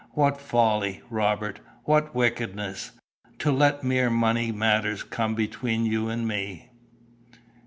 What 0.13 0.41
folly, 0.41 1.01
Robert, 1.11 1.59
what 1.83 2.15
wickedness, 2.15 2.89
to 3.37 3.51
let 3.51 3.83
mere 3.83 4.09
money 4.09 4.51
matters 4.51 5.03
come 5.03 5.35
between 5.35 5.85
you 5.85 6.09
and 6.09 6.27
me!" 6.27 6.71